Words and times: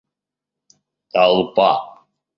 толпа 1.13 1.71